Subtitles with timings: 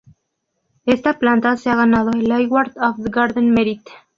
[0.87, 3.85] Esta planta se ha ganado el Award of Garden Merit.